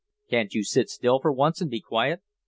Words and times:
"Can't 0.31 0.55
you 0.55 0.63
sit 0.63 0.89
still 0.89 1.19
for 1.19 1.31
once 1.31 1.61
and 1.61 1.69
be 1.69 1.79
quiet?" 1.79 2.21